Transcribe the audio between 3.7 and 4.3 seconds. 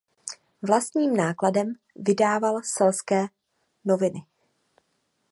noviny".